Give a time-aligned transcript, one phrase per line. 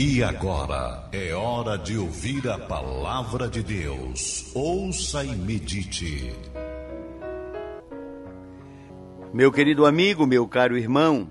[0.00, 4.48] E agora é hora de ouvir a palavra de Deus.
[4.54, 6.32] Ouça e medite.
[9.34, 11.28] Meu querido amigo, meu caro irmão,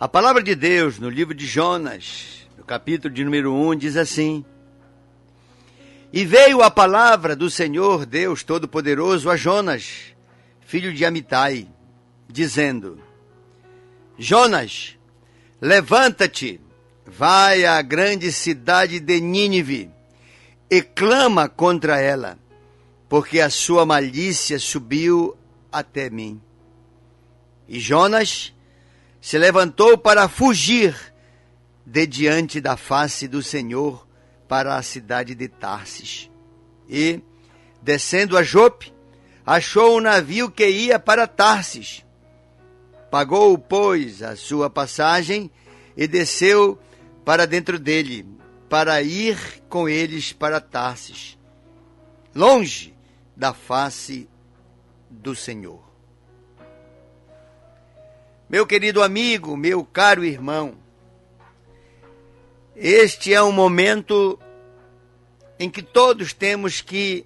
[0.00, 4.42] a palavra de Deus no livro de Jonas, no capítulo de número 1, diz assim:
[6.10, 10.14] E veio a palavra do Senhor Deus Todo-Poderoso a Jonas,
[10.62, 11.68] filho de Amitai,
[12.26, 12.98] dizendo:
[14.16, 14.96] Jonas,
[15.60, 16.62] levanta-te,
[17.06, 19.90] vai à grande cidade de Nínive
[20.70, 22.38] e clama contra ela,
[23.08, 25.36] porque a sua malícia subiu
[25.70, 26.40] até mim.
[27.68, 28.52] E Jonas
[29.20, 30.96] se levantou para fugir
[31.86, 34.06] de diante da face do Senhor
[34.48, 36.30] para a cidade de Tarsis.
[36.88, 37.20] E,
[37.82, 38.92] descendo a Jope,
[39.44, 42.04] achou um navio que ia para Tarsis.
[43.10, 45.50] Pagou, pois, a sua passagem
[45.96, 46.78] e desceu
[47.24, 48.26] para dentro dele,
[48.68, 51.38] para ir com eles para Tarsis,
[52.34, 52.94] longe
[53.34, 54.28] da face
[55.08, 55.82] do Senhor.
[58.48, 60.76] Meu querido amigo, meu caro irmão,
[62.76, 64.38] este é um momento
[65.58, 67.24] em que todos temos que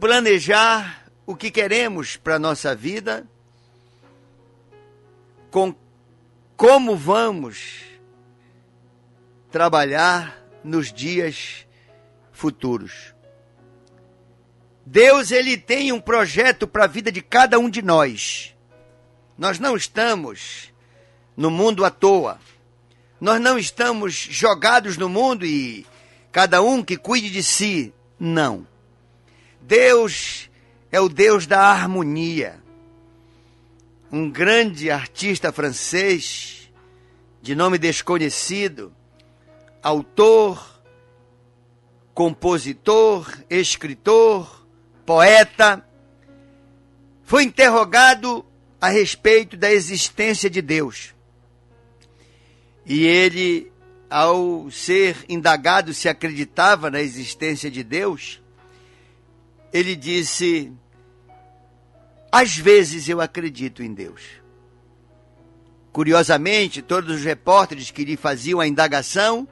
[0.00, 3.26] planejar o que queremos para a nossa vida,
[5.50, 5.74] com
[6.56, 7.93] como vamos
[9.54, 11.64] trabalhar nos dias
[12.32, 13.14] futuros.
[14.84, 18.52] Deus ele tem um projeto para a vida de cada um de nós.
[19.38, 20.72] Nós não estamos
[21.36, 22.40] no mundo à toa.
[23.20, 25.86] Nós não estamos jogados no mundo e
[26.32, 27.94] cada um que cuide de si.
[28.18, 28.66] Não.
[29.60, 30.50] Deus
[30.90, 32.60] é o Deus da harmonia.
[34.10, 36.68] Um grande artista francês,
[37.40, 38.92] de nome desconhecido,
[39.84, 40.82] autor,
[42.14, 44.66] compositor, escritor,
[45.04, 45.86] poeta,
[47.22, 48.46] foi interrogado
[48.80, 51.14] a respeito da existência de Deus.
[52.86, 53.70] E ele,
[54.08, 58.42] ao ser indagado se acreditava na existência de Deus,
[59.70, 60.72] ele disse:
[62.32, 64.22] Às vezes eu acredito em Deus.
[65.92, 69.46] Curiosamente, todos os repórteres que lhe faziam a indagação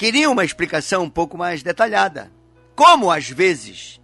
[0.00, 2.32] queriam uma explicação um pouco mais detalhada.
[2.74, 4.00] Como às vezes?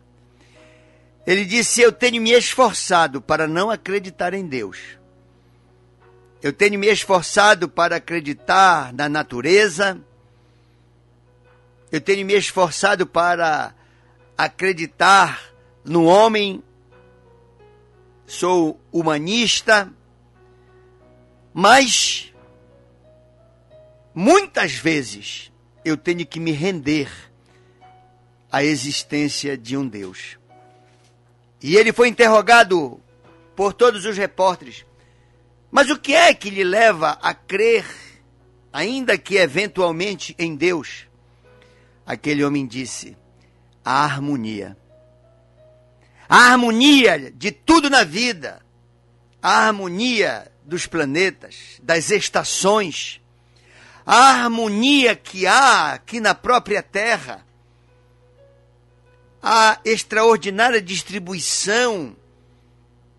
[1.27, 4.79] Ele disse: Eu tenho me esforçado para não acreditar em Deus.
[6.43, 9.99] Eu tenho me esforçado para acreditar na natureza.
[11.91, 13.75] Eu tenho me esforçado para
[14.37, 15.51] acreditar
[15.83, 16.62] no homem.
[18.27, 19.91] Sou humanista.
[21.55, 22.35] Mas
[24.15, 25.51] muitas vezes
[25.87, 27.09] eu tenho que me render
[28.51, 30.37] à existência de um Deus.
[31.63, 33.01] E ele foi interrogado
[33.55, 34.85] por todos os repórteres.
[35.71, 37.87] Mas o que é que lhe leva a crer,
[38.73, 41.07] ainda que eventualmente, em Deus?
[42.05, 43.17] Aquele homem disse:
[43.85, 44.77] a harmonia.
[46.29, 48.61] A harmonia de tudo na vida.
[49.41, 53.21] A harmonia dos planetas, das estações
[54.06, 57.44] a harmonia que há aqui na própria terra,
[59.43, 62.17] a extraordinária distribuição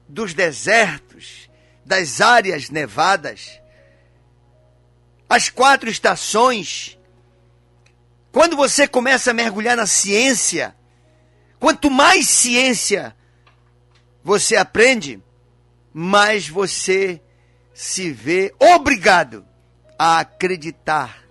[0.08, 1.50] dos desertos,
[1.86, 3.60] das áreas nevadas,
[5.30, 6.98] as quatro estações.
[8.32, 10.74] Quando você começa a mergulhar na ciência,
[11.60, 13.14] quanto mais ciência
[14.24, 15.22] você aprende,
[15.94, 17.22] mais você
[17.74, 19.47] se vê obrigado
[19.98, 21.24] a acreditar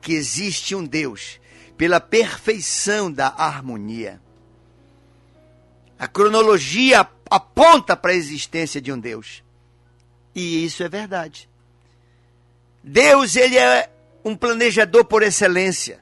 [0.00, 1.40] que existe um Deus
[1.76, 4.20] pela perfeição da harmonia.
[5.98, 9.42] A cronologia aponta para a existência de um Deus.
[10.34, 11.48] E isso é verdade.
[12.82, 13.88] Deus, ele é
[14.24, 16.00] um planejador por excelência.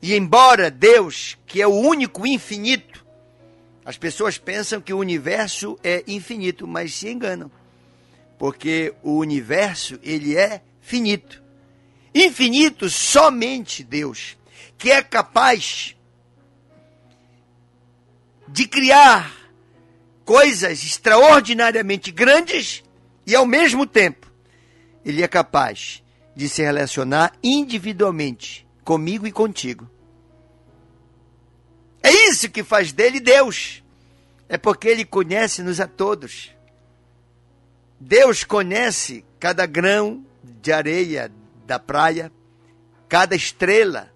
[0.00, 3.04] E embora Deus, que é o único infinito,
[3.84, 7.50] as pessoas pensam que o universo é infinito, mas se enganam.
[8.38, 11.42] Porque o universo, ele é finito.
[12.14, 14.38] Infinito somente Deus,
[14.78, 15.96] que é capaz
[18.46, 19.34] de criar
[20.24, 22.84] coisas extraordinariamente grandes
[23.26, 24.30] e ao mesmo tempo
[25.04, 26.02] ele é capaz
[26.36, 29.90] de se relacionar individualmente comigo e contigo.
[32.00, 33.82] É isso que faz dele Deus.
[34.48, 36.52] É porque ele conhece-nos a todos.
[37.98, 40.25] Deus conhece cada grão
[40.66, 41.30] de areia
[41.64, 42.32] da praia,
[43.08, 44.12] cada estrela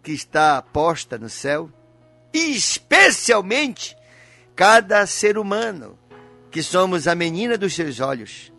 [0.00, 1.68] que está posta no céu,
[2.32, 3.96] e especialmente
[4.54, 5.98] cada ser humano,
[6.52, 8.52] que somos a menina dos seus olhos.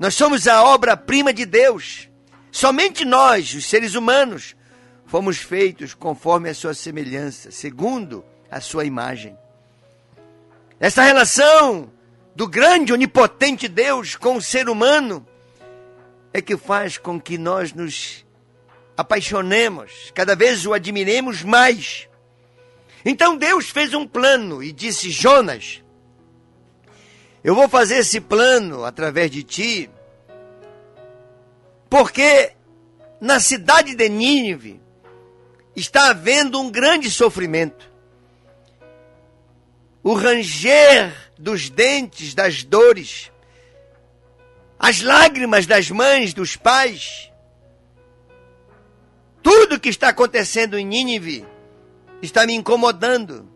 [0.00, 2.08] Nós somos a obra-prima de Deus.
[2.50, 4.56] Somente nós, os seres humanos,
[5.06, 9.38] fomos feitos conforme a sua semelhança, segundo a sua imagem.
[10.80, 11.92] Essa relação
[12.34, 15.24] do grande, onipotente Deus com o ser humano
[16.32, 18.24] é que faz com que nós nos
[18.96, 22.08] apaixonemos, cada vez o admiremos mais.
[23.04, 25.82] Então Deus fez um plano e disse: Jonas,
[27.42, 29.90] eu vou fazer esse plano através de ti,
[31.90, 32.52] porque
[33.20, 34.80] na cidade de Nínive
[35.74, 37.90] está havendo um grande sofrimento.
[40.02, 43.31] O ranger dos dentes, das dores,
[44.82, 47.30] as lágrimas das mães, dos pais,
[49.40, 51.46] tudo que está acontecendo em Nínive
[52.20, 53.48] está me incomodando.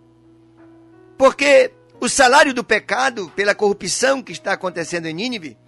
[1.19, 5.59] Porque o salário do pecado, pela corrupção que está acontecendo em Nínive,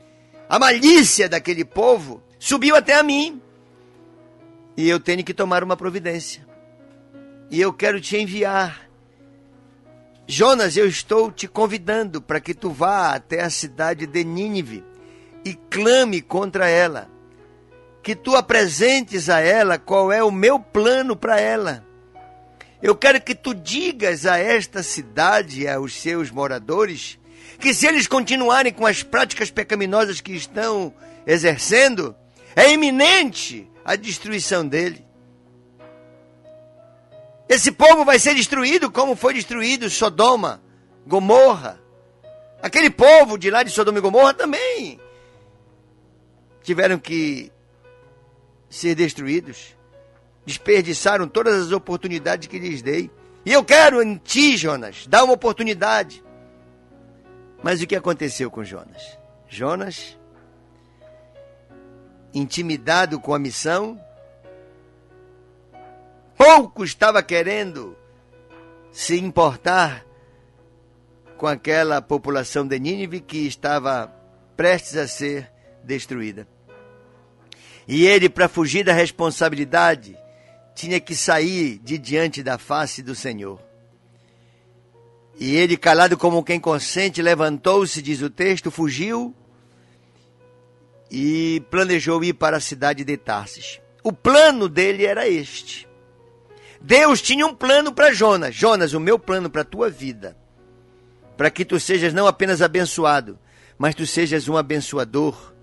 [0.49, 3.43] a malícia daquele povo, subiu até a mim.
[4.77, 6.47] E eu tenho que tomar uma providência.
[7.51, 8.89] E eu quero te enviar.
[10.25, 14.85] Jonas, eu estou te convidando para que tu vá até a cidade de Nínive
[15.45, 17.09] e clame contra ela.
[18.03, 21.85] Que tu apresentes a ela qual é o meu plano para ela.
[22.83, 27.19] Eu quero que tu digas a esta cidade e aos seus moradores
[27.59, 30.95] que se eles continuarem com as práticas pecaminosas que estão
[31.27, 32.15] exercendo,
[32.55, 35.05] é iminente a destruição dele.
[37.49, 40.63] Esse povo vai ser destruído como foi destruído Sodoma,
[41.07, 41.81] Gomorra.
[42.63, 45.01] Aquele povo de lá de Sodoma e Gomorra também
[46.69, 47.51] tiveram que
[48.69, 49.75] ser destruídos
[50.45, 53.11] desperdiçaram todas as oportunidades que lhes dei.
[53.43, 56.23] E eu quero em ti, Jonas, dar uma oportunidade.
[57.63, 59.19] Mas o que aconteceu com Jonas?
[59.49, 60.19] Jonas,
[62.35, 63.99] intimidado com a missão,
[66.37, 67.97] pouco estava querendo
[68.93, 70.05] se importar
[71.39, 74.13] com aquela população de Nínive que estava
[74.55, 75.51] prestes a ser
[75.83, 76.47] destruída.
[77.89, 80.15] E ele, para fugir da responsabilidade,
[80.75, 83.59] tinha que sair de diante da face do Senhor.
[85.41, 89.35] E ele, calado como quem consente, levantou-se, diz o texto, fugiu
[91.11, 93.81] e planejou ir para a cidade de Tarsis.
[94.05, 95.89] O plano dele era este.
[96.83, 98.55] Deus tinha um plano para Jonas.
[98.55, 100.37] Jonas, o meu plano para a tua vida,
[101.39, 103.39] para que tu sejas não apenas abençoado,
[103.79, 105.55] mas tu sejas um abençoador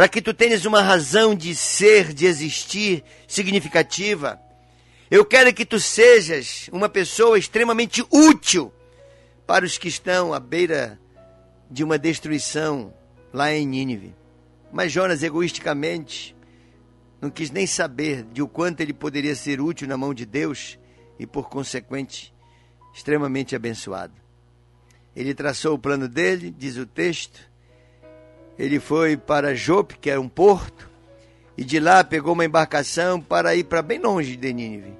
[0.00, 4.40] para que tu tenhas uma razão de ser, de existir significativa.
[5.10, 8.72] Eu quero que tu sejas uma pessoa extremamente útil
[9.46, 10.98] para os que estão à beira
[11.70, 12.94] de uma destruição
[13.30, 14.14] lá em Nínive.
[14.72, 16.34] Mas Jonas, egoisticamente,
[17.20, 20.78] não quis nem saber de o quanto ele poderia ser útil na mão de Deus
[21.18, 22.32] e, por consequente,
[22.94, 24.14] extremamente abençoado.
[25.14, 27.49] Ele traçou o plano dele, diz o texto,
[28.60, 30.90] ele foi para Jope, que era um porto,
[31.56, 34.92] e de lá pegou uma embarcação para ir para bem longe de Nínive,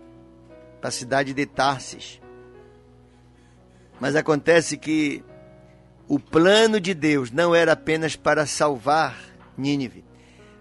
[0.81, 2.23] para a cidade de Tarsis.
[4.01, 5.23] Mas acontece que
[6.09, 9.15] o plano de Deus não era apenas para salvar
[9.59, 10.07] Nínive,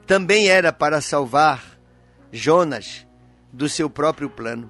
[0.05, 1.79] também era para salvar
[2.33, 3.07] Jonas
[3.53, 4.69] do seu próprio plano.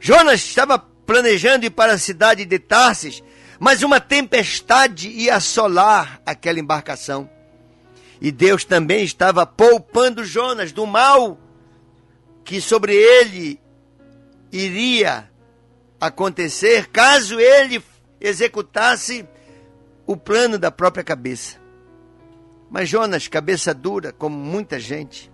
[0.00, 3.22] Jonas estava planejando ir para a cidade de Tarsis,
[3.60, 7.35] mas uma tempestade ia assolar aquela embarcação.
[8.20, 11.38] E Deus também estava poupando Jonas do mal
[12.44, 13.60] que sobre ele
[14.50, 15.30] iria
[16.00, 17.82] acontecer caso ele
[18.20, 19.26] executasse
[20.06, 21.58] o plano da própria cabeça.
[22.70, 25.30] Mas Jonas, cabeça dura, como muita gente,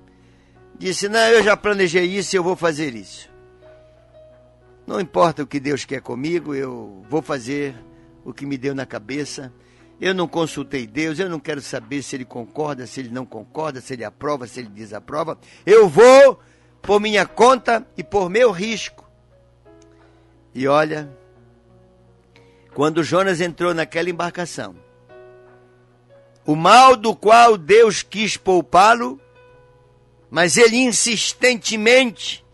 [0.78, 3.30] disse: Não, eu já planejei isso e eu vou fazer isso.
[4.86, 7.74] Não importa o que Deus quer comigo, eu vou fazer
[8.24, 9.52] o que me deu na cabeça
[10.02, 13.80] eu não consultei Deus, eu não quero saber se ele concorda, se ele não concorda,
[13.80, 15.38] se ele aprova, se ele desaprova.
[15.64, 16.40] Eu vou
[16.82, 19.08] por minha conta e por meu risco.
[20.52, 21.08] E olha,
[22.74, 24.74] quando Jonas entrou naquela embarcação,
[26.44, 29.20] o mal do qual Deus quis poupá-lo,
[30.28, 32.44] mas ele insistentemente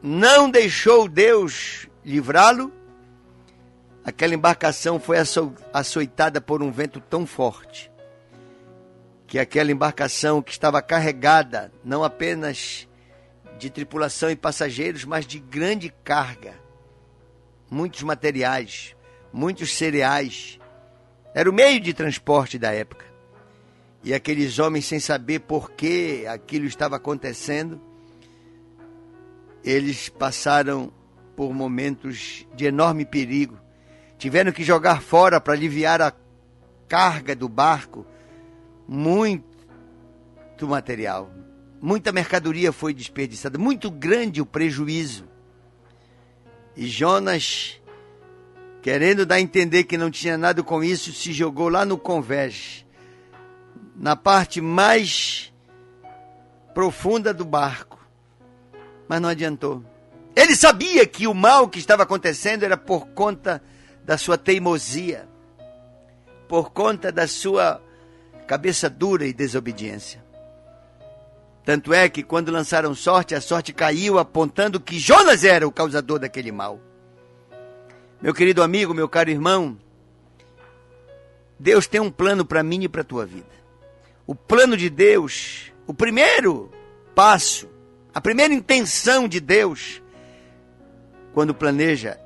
[0.00, 2.77] não deixou Deus livrá-lo,
[4.08, 5.18] aquela embarcação foi
[5.70, 7.90] açoitada por um vento tão forte
[9.26, 12.88] que aquela embarcação que estava carregada não apenas
[13.58, 16.54] de tripulação e passageiros, mas de grande carga,
[17.70, 18.96] muitos materiais,
[19.30, 20.58] muitos cereais.
[21.34, 23.04] Era o meio de transporte da época.
[24.02, 27.78] E aqueles homens, sem saber por que aquilo estava acontecendo,
[29.62, 30.90] eles passaram
[31.36, 33.67] por momentos de enorme perigo.
[34.18, 36.12] Tiveram que jogar fora para aliviar a
[36.88, 38.04] carga do barco
[38.86, 41.30] muito material,
[41.80, 45.28] muita mercadoria foi desperdiçada, muito grande o prejuízo.
[46.74, 47.80] E Jonas,
[48.82, 52.86] querendo dar a entender que não tinha nada com isso, se jogou lá no convés,
[53.94, 55.52] na parte mais
[56.72, 57.98] profunda do barco.
[59.08, 59.84] Mas não adiantou.
[60.34, 63.62] Ele sabia que o mal que estava acontecendo era por conta
[64.08, 65.28] da sua teimosia,
[66.48, 67.78] por conta da sua
[68.46, 70.24] cabeça dura e desobediência.
[71.62, 76.18] Tanto é que quando lançaram sorte, a sorte caiu apontando que Jonas era o causador
[76.18, 76.80] daquele mal.
[78.18, 79.78] Meu querido amigo, meu caro irmão,
[81.58, 83.52] Deus tem um plano para mim e para a tua vida.
[84.26, 86.72] O plano de Deus, o primeiro
[87.14, 87.68] passo,
[88.14, 90.02] a primeira intenção de Deus,
[91.34, 92.18] quando planeja,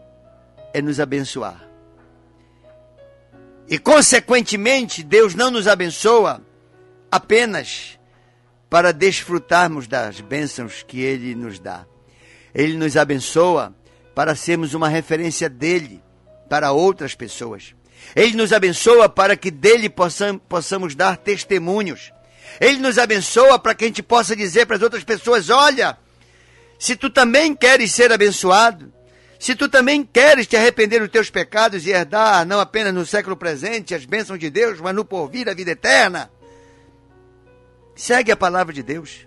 [0.72, 1.71] é nos abençoar.
[3.72, 6.42] E, consequentemente, Deus não nos abençoa
[7.10, 7.98] apenas
[8.68, 11.86] para desfrutarmos das bênçãos que Ele nos dá.
[12.54, 13.74] Ele nos abençoa
[14.14, 16.02] para sermos uma referência dele
[16.50, 17.74] para outras pessoas.
[18.14, 22.12] Ele nos abençoa para que dele possam, possamos dar testemunhos.
[22.60, 25.96] Ele nos abençoa para que a gente possa dizer para as outras pessoas: olha,
[26.78, 28.92] se tu também queres ser abençoado,
[29.42, 33.36] se tu também queres te arrepender dos teus pecados e herdar, não apenas no século
[33.36, 36.30] presente, as bênçãos de Deus, mas no porvir a vida eterna,
[37.96, 39.26] Segue a palavra de Deus.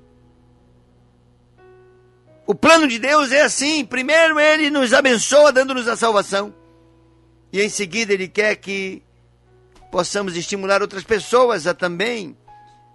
[2.47, 6.55] O plano de Deus é assim: primeiro ele nos abençoa dando-nos a salvação,
[7.51, 9.03] e em seguida ele quer que
[9.91, 12.37] possamos estimular outras pessoas a também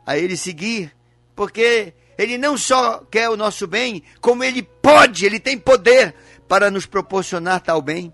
[0.06, 0.90] a ele seguir,
[1.36, 6.14] porque ele não só quer o nosso bem, como ele pode, ele tem poder
[6.50, 8.12] para nos proporcionar tal bem.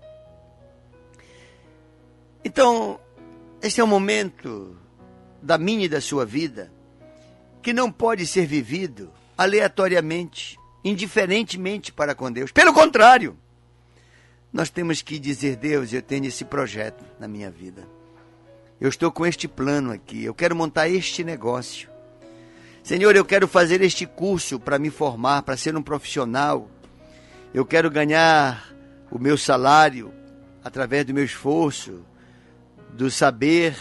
[2.45, 2.99] Então,
[3.63, 4.77] este é o momento
[5.41, 6.71] da minha e da sua vida
[7.63, 12.51] que não pode ser vivido aleatoriamente, indiferentemente para com Deus.
[12.51, 13.35] Pelo contrário,
[14.53, 17.87] nós temos que dizer: Deus, eu tenho esse projeto na minha vida.
[18.79, 21.89] Eu estou com este plano aqui, eu quero montar este negócio.
[22.83, 26.69] Senhor, eu quero fazer este curso para me formar, para ser um profissional.
[27.57, 28.71] Eu quero ganhar
[29.09, 30.13] o meu salário
[30.63, 32.05] através do meu esforço,
[32.93, 33.75] do saber,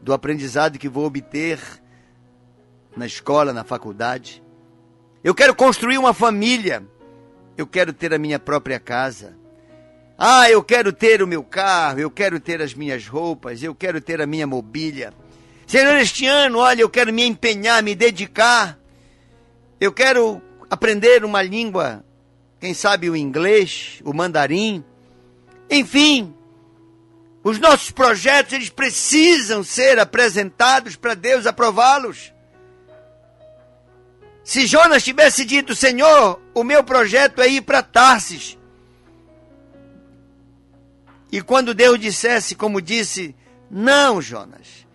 [0.00, 1.58] do aprendizado que vou obter
[2.96, 4.40] na escola, na faculdade.
[5.24, 6.86] Eu quero construir uma família.
[7.58, 9.36] Eu quero ter a minha própria casa.
[10.16, 14.00] Ah, eu quero ter o meu carro, eu quero ter as minhas roupas, eu quero
[14.00, 15.12] ter a minha mobília.
[15.66, 18.78] Senhor, este ano, olha, eu quero me empenhar, me dedicar.
[19.80, 20.40] Eu quero
[20.70, 22.04] aprender uma língua,
[22.60, 24.84] quem sabe o inglês, o mandarim.
[25.70, 26.34] Enfim,
[27.42, 32.32] os nossos projetos, eles precisam ser apresentados para Deus aprová-los.
[34.42, 38.56] Se Jonas tivesse dito, Senhor, o meu projeto é ir para Tarsis.
[41.32, 43.34] E quando Deus dissesse, como disse,
[43.70, 44.86] não, Jonas,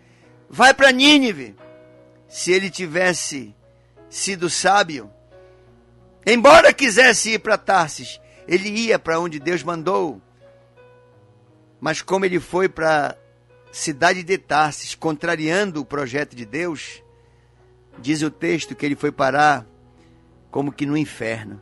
[0.50, 1.56] vai para Nínive.
[2.28, 3.54] Se ele tivesse
[4.10, 5.12] sido sábio,
[6.26, 10.22] embora quisesse ir para Tarsis, ele ia para onde Deus mandou.
[11.80, 13.16] Mas como ele foi para a
[13.74, 17.02] cidade de Tarsis, contrariando o projeto de Deus,
[18.00, 19.66] Diz o texto que ele foi parar
[20.50, 21.62] como que no inferno.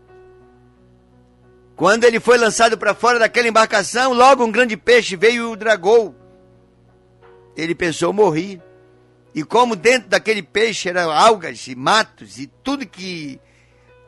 [1.75, 5.55] Quando ele foi lançado para fora daquela embarcação, logo um grande peixe veio e o
[5.55, 6.15] dragou.
[7.55, 8.61] Ele pensou morrer.
[9.33, 13.39] E como dentro daquele peixe eram algas e matos e tudo que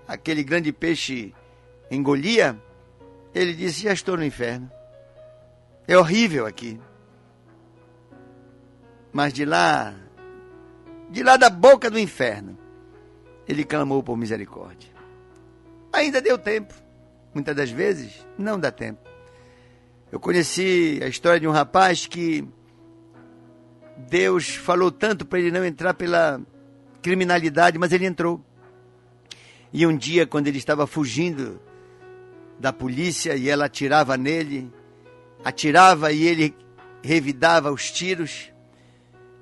[0.08, 1.34] aquele grande peixe
[1.90, 2.60] engolia,
[3.34, 4.70] ele disse: Já estou no inferno.
[5.88, 6.80] É horrível aqui.
[9.12, 9.94] Mas de lá
[11.10, 12.58] de lá da boca do inferno,
[13.48, 14.90] ele clamou por misericórdia.
[15.92, 16.74] Ainda deu tempo.
[17.34, 19.02] Muitas das vezes, não dá tempo.
[20.12, 22.48] Eu conheci a história de um rapaz que
[23.98, 26.42] Deus falou tanto para ele não entrar pela
[27.02, 28.44] criminalidade, mas ele entrou.
[29.74, 31.60] E um dia, quando ele estava fugindo
[32.60, 34.72] da polícia e ela atirava nele,
[35.44, 36.56] atirava e ele
[37.02, 38.52] revidava os tiros,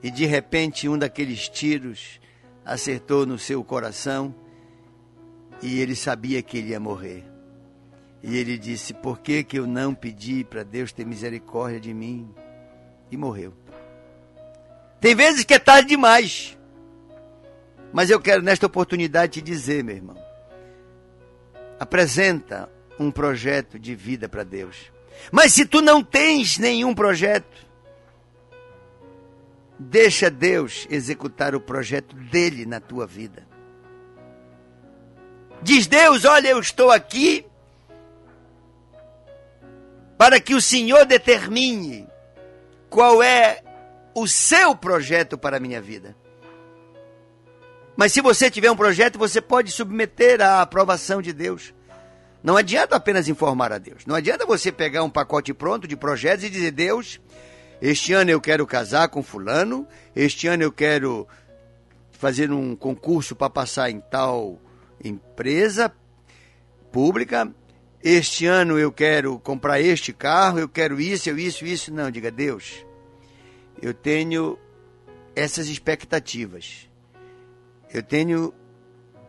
[0.01, 2.19] e de repente um daqueles tiros
[2.63, 4.33] acertou no seu coração
[5.61, 7.25] e ele sabia que ele ia morrer.
[8.23, 12.29] E ele disse: Por que, que eu não pedi para Deus ter misericórdia de mim?
[13.11, 13.53] E morreu.
[15.01, 16.57] Tem vezes que é tarde demais.
[17.91, 20.17] Mas eu quero nesta oportunidade te dizer, meu irmão.
[21.79, 22.69] Apresenta
[22.99, 24.91] um projeto de vida para Deus.
[25.31, 27.67] Mas se tu não tens nenhum projeto,
[29.77, 33.47] deixa Deus executar o projeto dele na tua vida.
[35.61, 37.45] Diz Deus: Olha, eu estou aqui
[40.17, 42.07] para que o Senhor determine
[42.89, 43.63] qual é
[44.13, 46.15] o seu projeto para a minha vida.
[47.99, 51.73] Mas se você tiver um projeto, você pode submeter à aprovação de Deus.
[52.41, 54.05] Não adianta apenas informar a Deus.
[54.05, 57.19] Não adianta você pegar um pacote pronto de projetos e dizer: Deus,
[57.81, 61.27] este ano eu quero casar com Fulano, este ano eu quero
[62.09, 64.57] fazer um concurso para passar em tal
[65.03, 65.93] empresa
[66.93, 67.53] pública,
[68.01, 71.93] este ano eu quero comprar este carro, eu quero isso, eu isso, isso.
[71.93, 72.85] Não, diga Deus,
[73.81, 74.57] eu tenho
[75.35, 76.88] essas expectativas
[77.93, 78.53] eu tenho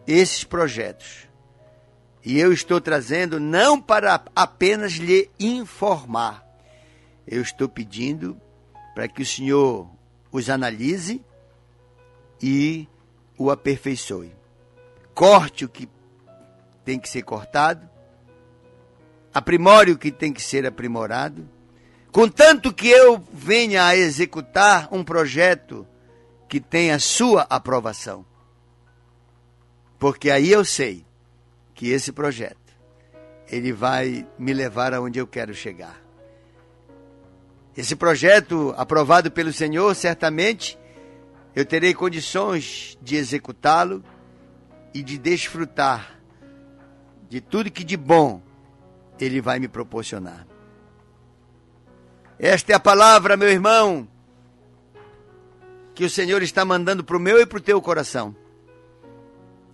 [0.06, 1.28] esses projetos.
[2.24, 6.46] E eu estou trazendo não para apenas lhe informar.
[7.26, 8.38] Eu estou pedindo
[8.94, 9.88] para que o Senhor
[10.30, 11.24] os analise
[12.42, 12.86] e
[13.38, 14.34] o aperfeiçoe.
[15.14, 15.88] Corte o que
[16.84, 17.88] tem que ser cortado,
[19.32, 21.48] aprimore o que tem que ser aprimorado,
[22.10, 25.86] contanto que eu venha a executar um projeto
[26.48, 28.26] que tenha sua aprovação.
[30.00, 31.04] Porque aí eu sei
[31.74, 32.58] que esse projeto
[33.46, 36.00] ele vai me levar aonde eu quero chegar.
[37.76, 40.78] Esse projeto aprovado pelo Senhor, certamente
[41.54, 44.02] eu terei condições de executá-lo
[44.94, 46.18] e de desfrutar
[47.28, 48.40] de tudo que de bom
[49.20, 50.46] ele vai me proporcionar.
[52.38, 54.08] Esta é a palavra, meu irmão,
[55.94, 58.39] que o Senhor está mandando para o meu e para o teu coração.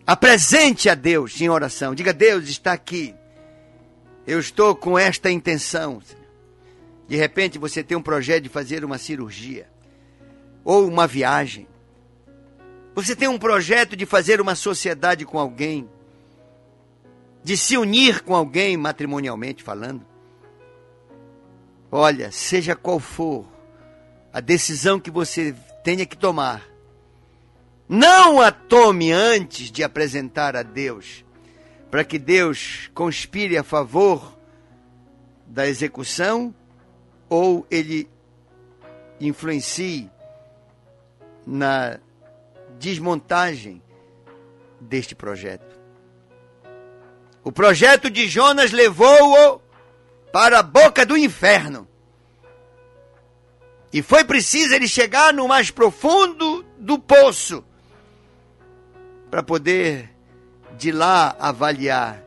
[0.07, 1.95] Apresente a Deus em oração.
[1.95, 3.15] Diga: Deus está aqui.
[4.27, 6.01] Eu estou com esta intenção.
[7.09, 9.69] De repente você tem um projeto de fazer uma cirurgia
[10.65, 11.67] ou uma viagem.
[12.95, 15.89] Você tem um projeto de fazer uma sociedade com alguém,
[17.45, 20.05] de se unir com alguém matrimonialmente falando.
[21.93, 23.47] Olha, seja qual for
[24.33, 26.67] a decisão que você tenha que tomar,
[27.89, 31.25] não a tome antes de apresentar a Deus,
[31.91, 34.37] para que Deus conspire a favor
[35.47, 36.55] da execução
[37.29, 38.11] ou ele
[39.21, 40.11] influencie
[41.47, 41.99] na
[42.79, 43.81] desmontagem
[44.81, 45.77] deste projeto.
[47.45, 49.61] O projeto de Jonas levou-o
[50.33, 51.87] para a boca do inferno.
[53.93, 57.65] E foi preciso ele chegar no mais profundo do poço
[59.31, 60.11] para poder
[60.77, 62.23] de lá avaliar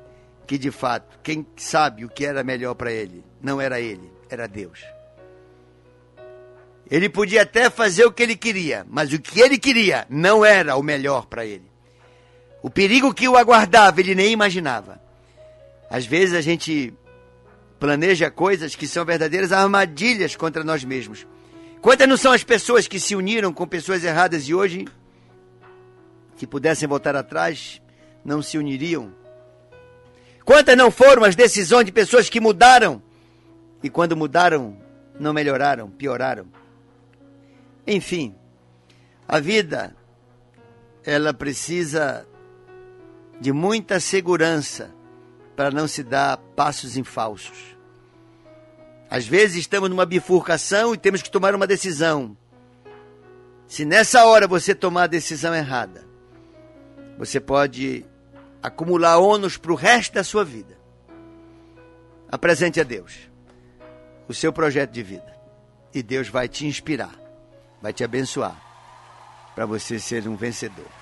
[0.48, 4.48] que de fato quem sabe o que era melhor para ele não era ele, era
[4.48, 4.84] Deus.
[6.90, 10.76] Ele podia até fazer o que ele queria, mas o que ele queria não era
[10.76, 11.70] o melhor para ele.
[12.64, 15.00] O perigo que o aguardava ele nem imaginava.
[15.90, 16.94] Às vezes a gente
[17.80, 21.26] planeja coisas que são verdadeiras armadilhas contra nós mesmos.
[21.82, 24.86] Quantas não são as pessoas que se uniram com pessoas erradas e hoje
[26.40, 27.82] que pudessem voltar atrás,
[28.24, 29.14] não se uniriam?
[30.46, 33.04] Quantas não foram as decisões de pessoas que mudaram
[33.84, 34.78] e quando mudaram
[35.20, 36.48] não melhoraram, pioraram?
[37.86, 38.34] Enfim,
[39.28, 39.94] a vida
[41.04, 42.26] ela precisa
[43.42, 44.92] de muita segurança
[45.58, 47.78] para não se dar passos em falsos.
[49.10, 52.38] Às vezes estamos numa bifurcação e temos que tomar uma decisão.
[53.68, 56.09] Se nessa hora você tomar a decisão errada,
[57.20, 58.06] você pode
[58.64, 60.80] acumular ônus para o resto da sua vida.
[62.32, 63.30] Apresente a Deus
[64.26, 65.38] o seu projeto de vida.
[65.94, 67.14] E Deus vai te inspirar,
[67.82, 68.56] vai te abençoar
[69.54, 70.99] para você ser um vencedor.